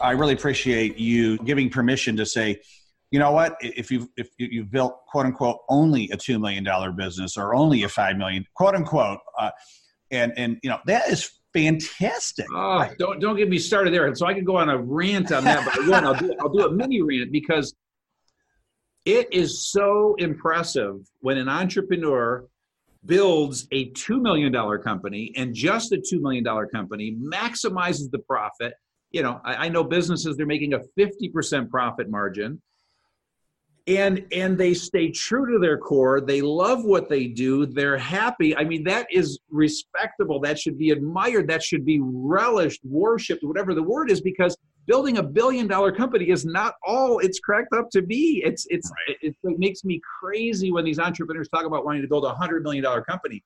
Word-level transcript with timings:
I 0.00 0.12
really 0.12 0.34
appreciate 0.34 0.96
you 0.98 1.38
giving 1.38 1.70
permission 1.70 2.16
to 2.16 2.26
say, 2.26 2.60
you 3.10 3.18
know 3.18 3.32
what, 3.32 3.56
if 3.60 3.90
you've 3.90 4.08
if 4.16 4.28
you've 4.38 4.70
built 4.70 5.00
quote 5.08 5.26
unquote 5.26 5.58
only 5.68 6.10
a 6.10 6.16
two 6.16 6.38
million 6.38 6.62
dollar 6.62 6.92
business 6.92 7.36
or 7.36 7.54
only 7.54 7.82
a 7.82 7.88
five 7.88 8.16
million 8.16 8.44
quote 8.54 8.74
unquote, 8.74 9.20
uh, 9.38 9.50
and 10.10 10.32
and 10.36 10.58
you 10.62 10.68
know 10.68 10.78
that 10.86 11.08
is 11.08 11.30
fantastic. 11.54 12.46
Oh, 12.54 12.86
don't 12.98 13.18
don't 13.18 13.36
get 13.36 13.48
me 13.48 13.58
started 13.58 13.94
there. 13.94 14.14
So 14.14 14.26
I 14.26 14.34
can 14.34 14.44
go 14.44 14.56
on 14.56 14.68
a 14.68 14.76
rant 14.76 15.32
on 15.32 15.44
that, 15.44 15.64
but 15.64 15.82
I 15.82 15.88
won't. 15.88 16.04
I'll 16.04 16.14
do 16.14 16.34
I'll 16.40 16.50
do 16.50 16.66
a 16.66 16.70
mini 16.70 17.00
rant 17.00 17.32
because 17.32 17.74
it 19.06 19.32
is 19.32 19.70
so 19.70 20.14
impressive 20.18 20.96
when 21.20 21.38
an 21.38 21.48
entrepreneur 21.48 22.46
builds 23.06 23.66
a 23.72 23.86
two 23.90 24.20
million 24.20 24.52
dollar 24.52 24.78
company 24.78 25.32
and 25.34 25.54
just 25.54 25.92
a 25.92 25.98
two 25.98 26.20
million 26.20 26.44
dollar 26.44 26.66
company 26.66 27.16
maximizes 27.18 28.10
the 28.10 28.18
profit 28.18 28.74
you 29.10 29.22
know 29.22 29.40
I, 29.44 29.66
I 29.66 29.68
know 29.68 29.84
businesses 29.84 30.36
they're 30.36 30.46
making 30.46 30.74
a 30.74 30.80
50% 30.98 31.70
profit 31.70 32.10
margin. 32.10 32.60
And 33.86 34.26
and 34.32 34.58
they 34.58 34.74
stay 34.74 35.10
true 35.10 35.50
to 35.50 35.58
their 35.58 35.78
core. 35.78 36.20
They 36.20 36.42
love 36.42 36.84
what 36.84 37.08
they 37.08 37.26
do. 37.26 37.64
They're 37.64 37.96
happy. 37.96 38.54
I 38.54 38.64
mean 38.64 38.84
that 38.84 39.06
is 39.10 39.38
respectable. 39.48 40.40
That 40.40 40.58
should 40.58 40.76
be 40.76 40.90
admired. 40.90 41.48
That 41.48 41.62
should 41.62 41.86
be 41.86 41.98
relished 42.02 42.80
worshipped 42.84 43.42
whatever 43.42 43.74
the 43.74 43.82
word 43.82 44.10
is 44.10 44.20
because 44.20 44.54
building 44.88 45.18
a 45.18 45.22
billion 45.22 45.66
dollar 45.66 45.90
company 45.90 46.28
is 46.28 46.44
not 46.44 46.74
all 46.84 47.18
it's 47.20 47.38
cracked 47.38 47.72
up 47.74 47.88
to 47.92 48.02
be. 48.02 48.42
It's 48.44 48.66
it's 48.68 48.90
right. 48.90 49.16
it, 49.22 49.34
it, 49.42 49.58
makes 49.58 49.84
me 49.84 50.02
crazy 50.20 50.70
when 50.70 50.84
these 50.84 50.98
entrepreneurs 50.98 51.48
talk 51.48 51.64
about 51.64 51.86
wanting 51.86 52.02
to 52.02 52.08
build 52.08 52.26
a 52.26 52.34
hundred 52.34 52.62
million 52.64 52.84
dollar 52.84 53.02
company 53.02 53.42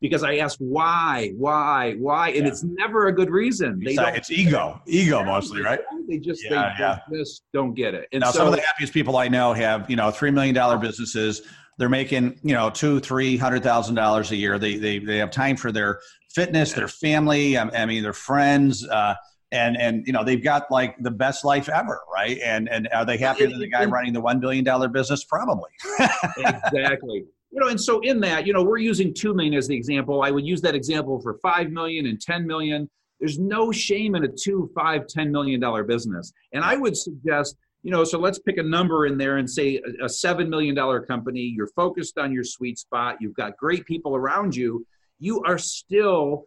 because 0.00 0.22
I 0.22 0.36
ask 0.36 0.56
why, 0.58 1.32
why, 1.36 1.94
why, 1.98 2.28
and 2.30 2.38
yeah. 2.44 2.48
it's 2.48 2.62
never 2.62 3.08
a 3.08 3.12
good 3.12 3.30
reason. 3.30 3.80
They 3.84 3.92
it's, 3.92 4.30
it's 4.30 4.30
ego, 4.30 4.80
ego 4.86 5.22
mostly, 5.24 5.60
right? 5.60 5.80
They 6.08 6.18
just 6.18 6.42
yeah, 6.44 6.50
they 6.50 6.84
yeah. 6.84 6.98
just 7.12 7.42
don't 7.52 7.74
get 7.74 7.94
it. 7.94 8.08
And 8.12 8.22
now, 8.22 8.30
so, 8.30 8.38
some 8.38 8.46
of 8.48 8.54
the 8.54 8.62
happiest 8.62 8.94
people 8.94 9.16
I 9.16 9.28
know 9.28 9.52
have 9.52 9.88
you 9.90 9.96
know 9.96 10.10
three 10.10 10.30
million 10.30 10.54
dollar 10.54 10.78
businesses. 10.78 11.42
They're 11.78 11.88
making 11.88 12.38
you 12.42 12.54
know 12.54 12.70
two, 12.70 13.00
three 13.00 13.36
hundred 13.36 13.62
thousand 13.62 13.94
dollars 13.94 14.30
a 14.30 14.36
year. 14.36 14.58
They 14.58 14.76
they 14.76 14.98
they 14.98 15.18
have 15.18 15.30
time 15.30 15.56
for 15.56 15.70
their 15.70 16.00
fitness, 16.34 16.72
their 16.72 16.88
family. 16.88 17.58
I, 17.58 17.68
I 17.82 17.86
mean, 17.86 18.02
their 18.02 18.12
friends. 18.12 18.86
Uh, 18.86 19.14
and 19.52 19.76
and 19.76 20.06
you 20.06 20.12
know 20.12 20.22
they've 20.22 20.44
got 20.44 20.70
like 20.70 20.96
the 21.00 21.10
best 21.10 21.44
life 21.44 21.68
ever 21.68 22.02
right 22.14 22.38
and 22.44 22.68
and 22.68 22.88
are 22.94 23.04
they 23.04 23.16
happier 23.16 23.48
than 23.48 23.58
the 23.58 23.66
guy 23.66 23.84
running 23.84 24.12
the 24.12 24.20
one 24.20 24.38
billion 24.38 24.62
dollar 24.62 24.86
business 24.86 25.24
probably 25.24 25.70
exactly 26.38 27.24
you 27.50 27.60
know 27.60 27.68
and 27.68 27.80
so 27.80 28.00
in 28.00 28.20
that 28.20 28.46
you 28.46 28.52
know 28.52 28.62
we're 28.62 28.78
using 28.78 29.12
2 29.12 29.34
million 29.34 29.54
as 29.54 29.68
the 29.68 29.76
example. 29.76 30.22
I 30.22 30.30
would 30.30 30.46
use 30.46 30.60
that 30.62 30.74
example 30.74 31.20
for 31.20 31.38
5 31.42 31.70
million 31.70 32.06
and 32.06 32.20
10 32.20 32.46
million. 32.46 32.88
There's 33.18 33.38
no 33.38 33.70
shame 33.70 34.14
in 34.14 34.24
a 34.24 34.28
2 34.28 34.70
5 34.74 35.06
10 35.06 35.32
million 35.32 35.60
dollar 35.60 35.84
business. 35.84 36.32
And 36.52 36.64
i 36.64 36.76
would 36.76 36.96
suggest 36.96 37.56
you 37.82 37.90
know 37.90 38.04
so 38.04 38.18
let's 38.18 38.38
pick 38.38 38.58
a 38.58 38.62
number 38.62 39.06
in 39.06 39.16
there 39.18 39.38
and 39.38 39.48
say 39.48 39.80
a 40.02 40.08
7 40.08 40.48
million 40.48 40.74
dollar 40.74 41.00
company. 41.00 41.40
You're 41.40 41.68
focused 41.68 42.18
on 42.18 42.32
your 42.32 42.44
sweet 42.44 42.78
spot. 42.78 43.16
You've 43.20 43.34
got 43.34 43.56
great 43.56 43.84
people 43.86 44.14
around 44.14 44.54
you. 44.54 44.86
You 45.18 45.42
are 45.42 45.58
still 45.58 46.46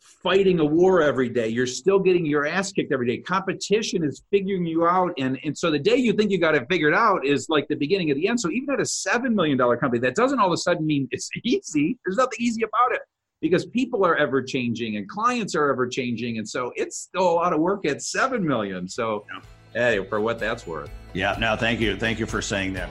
fighting 0.00 0.60
a 0.60 0.64
war 0.64 1.02
every 1.02 1.28
day. 1.28 1.48
You're 1.48 1.66
still 1.66 1.98
getting 1.98 2.26
your 2.26 2.46
ass 2.46 2.72
kicked 2.72 2.92
every 2.92 3.06
day. 3.06 3.18
Competition 3.18 4.04
is 4.04 4.22
figuring 4.30 4.66
you 4.66 4.86
out. 4.86 5.12
And, 5.18 5.38
and 5.44 5.56
so 5.56 5.70
the 5.70 5.78
day 5.78 5.96
you 5.96 6.12
think 6.12 6.30
you 6.30 6.38
got 6.38 6.54
it 6.54 6.66
figured 6.68 6.94
out 6.94 7.24
is 7.24 7.48
like 7.48 7.68
the 7.68 7.76
beginning 7.76 8.10
of 8.10 8.16
the 8.16 8.28
end. 8.28 8.40
So 8.40 8.50
even 8.50 8.70
at 8.74 8.80
a 8.80 8.84
$7 8.84 9.32
million 9.32 9.58
company, 9.58 9.98
that 10.00 10.14
doesn't 10.14 10.38
all 10.38 10.48
of 10.48 10.52
a 10.52 10.56
sudden 10.56 10.86
mean 10.86 11.08
it's 11.10 11.30
easy. 11.44 11.98
There's 12.04 12.16
nothing 12.16 12.38
easy 12.40 12.62
about 12.62 12.94
it 12.94 13.00
because 13.40 13.66
people 13.66 14.04
are 14.04 14.16
ever 14.16 14.42
changing 14.42 14.96
and 14.96 15.08
clients 15.08 15.54
are 15.54 15.70
ever 15.70 15.88
changing. 15.88 16.38
And 16.38 16.48
so 16.48 16.72
it's 16.76 16.98
still 16.98 17.30
a 17.30 17.32
lot 17.32 17.52
of 17.52 17.60
work 17.60 17.86
at 17.86 18.02
7 18.02 18.46
million. 18.46 18.88
So 18.88 19.24
yeah. 19.32 19.40
hey, 19.72 20.04
for 20.04 20.20
what 20.20 20.38
that's 20.38 20.66
worth. 20.66 20.90
Yeah, 21.14 21.36
no, 21.40 21.56
thank 21.56 21.80
you. 21.80 21.96
Thank 21.96 22.18
you 22.18 22.26
for 22.26 22.42
saying 22.42 22.74
that. 22.74 22.90